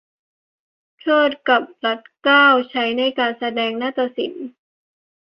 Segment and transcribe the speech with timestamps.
[0.99, 4.45] เทริดกับรัดเกล้า ใช้ในการแสดงนาฎศิลป์